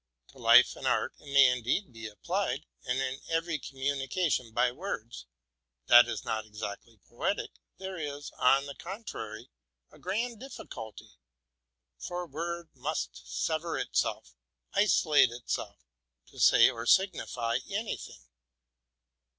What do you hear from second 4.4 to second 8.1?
by words, that is not exactly poetic, there